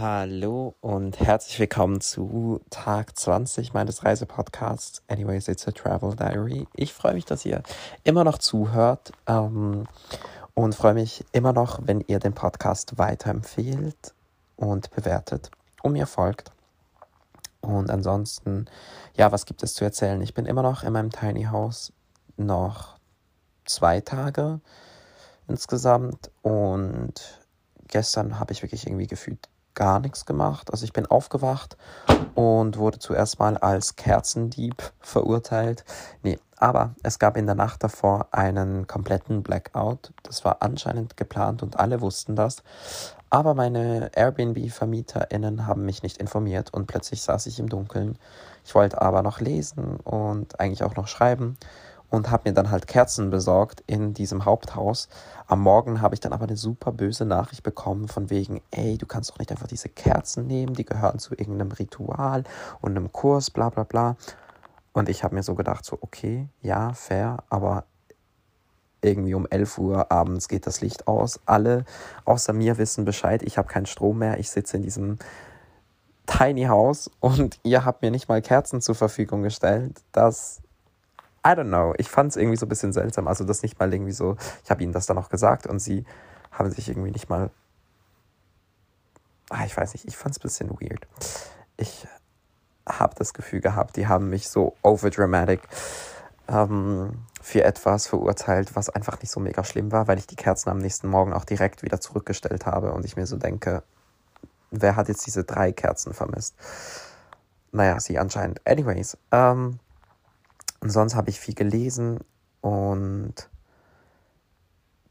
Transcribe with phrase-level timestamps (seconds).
[0.00, 6.66] Hallo und herzlich willkommen zu Tag 20 meines Reisepodcasts Anyways, it's a Travel Diary.
[6.74, 7.62] Ich freue mich, dass ihr
[8.02, 9.86] immer noch zuhört ähm,
[10.54, 14.14] und freue mich immer noch, wenn ihr den Podcast weiterempfehlt
[14.56, 15.50] und bewertet
[15.82, 16.50] und mir folgt.
[17.60, 18.70] Und ansonsten,
[19.12, 20.22] ja, was gibt es zu erzählen?
[20.22, 21.92] Ich bin immer noch in meinem Tiny House
[22.38, 22.96] noch
[23.66, 24.60] zwei Tage
[25.46, 27.42] insgesamt und
[27.88, 29.46] gestern habe ich wirklich irgendwie gefühlt
[29.80, 30.70] gar nichts gemacht.
[30.70, 31.78] Also ich bin aufgewacht
[32.34, 35.86] und wurde zuerst mal als Kerzendieb verurteilt.
[36.22, 40.12] Nee, aber es gab in der Nacht davor einen kompletten Blackout.
[40.22, 42.62] Das war anscheinend geplant und alle wussten das.
[43.30, 48.18] Aber meine Airbnb-VermieterInnen haben mich nicht informiert und plötzlich saß ich im Dunkeln.
[48.66, 51.56] Ich wollte aber noch lesen und eigentlich auch noch schreiben
[52.10, 55.08] und habe mir dann halt Kerzen besorgt in diesem Haupthaus.
[55.46, 59.06] Am Morgen habe ich dann aber eine super böse Nachricht bekommen von wegen, ey, du
[59.06, 62.44] kannst doch nicht einfach diese Kerzen nehmen, die gehören zu irgendeinem Ritual
[62.80, 64.16] und einem Kurs, bla bla bla.
[64.92, 67.84] Und ich habe mir so gedacht, so, okay, ja, fair, aber
[69.02, 71.40] irgendwie um 11 Uhr abends geht das Licht aus.
[71.46, 71.84] Alle
[72.24, 75.18] außer mir wissen Bescheid, ich habe keinen Strom mehr, ich sitze in diesem
[76.26, 80.00] Tiny House und ihr habt mir nicht mal Kerzen zur Verfügung gestellt.
[80.12, 80.60] Das
[81.44, 81.94] I don't know.
[81.96, 83.26] Ich fand es irgendwie so ein bisschen seltsam.
[83.26, 86.04] Also das nicht mal irgendwie so, ich habe ihnen das dann auch gesagt und sie
[86.50, 87.50] haben sich irgendwie nicht mal.
[89.48, 91.06] Ah, ich weiß nicht, ich fand es ein bisschen weird.
[91.76, 92.06] Ich
[92.88, 95.60] habe das Gefühl gehabt, die haben mich so overdramatic
[96.48, 100.70] ähm, für etwas verurteilt, was einfach nicht so mega schlimm war, weil ich die Kerzen
[100.70, 103.82] am nächsten Morgen auch direkt wieder zurückgestellt habe und ich mir so denke,
[104.70, 106.54] wer hat jetzt diese drei Kerzen vermisst?
[107.72, 108.60] Naja, sie anscheinend.
[108.66, 109.78] Anyways, ähm,
[110.80, 112.20] und sonst habe ich viel gelesen
[112.60, 113.50] und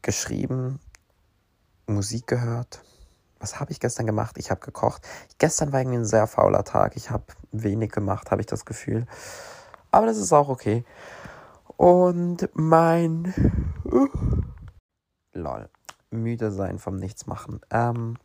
[0.01, 0.79] geschrieben,
[1.87, 2.83] Musik gehört.
[3.39, 4.37] Was habe ich gestern gemacht?
[4.37, 5.07] Ich habe gekocht.
[5.37, 6.97] Gestern war irgendwie ein sehr fauler Tag.
[6.97, 9.05] Ich habe wenig gemacht, habe ich das Gefühl.
[9.91, 10.83] Aber das ist auch okay.
[11.77, 13.33] Und mein
[13.85, 14.08] uh,
[15.33, 15.69] lol,
[16.11, 17.61] müde sein vom Nichtsmachen.
[17.71, 18.17] Ähm,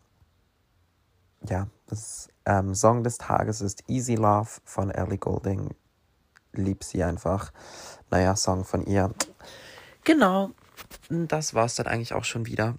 [1.49, 5.75] ja, das ähm, Song des Tages ist Easy Love von Ellie Golding
[6.57, 7.53] lieb sie einfach.
[8.11, 9.13] Naja, Song von ihr.
[10.05, 10.51] Genau,
[11.09, 12.77] das war es dann eigentlich auch schon wieder.